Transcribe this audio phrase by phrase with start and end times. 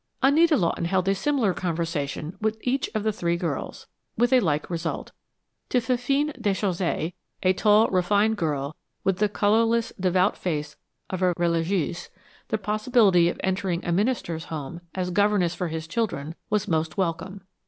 [0.23, 3.85] Anita Lawton held a similar conversation with each of the three girls,
[4.17, 5.11] with a like result.
[5.69, 10.75] To Fifine Déchaussée, a tall, refined girl, with the colorless, devout face
[11.11, 12.09] of a religieuse,
[12.47, 17.41] the probability of entering a minister's home, as governess for his children, was most welcome.